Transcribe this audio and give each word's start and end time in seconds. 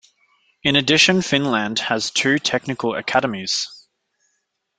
In 0.63 0.75
addition 0.75 1.21
Finland 1.21 1.77
has 1.77 2.09
two 2.09 2.39
technical 2.39 2.95
academies. 2.95 3.85